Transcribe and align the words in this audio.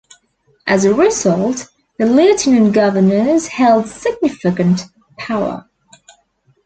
As 0.65 0.83
a 0.83 0.95
result, 0.95 1.69
the 1.99 2.07
lieutenant 2.07 2.73
governors 2.73 3.45
held 3.45 3.87
significant 3.87 4.87
power. 5.19 5.69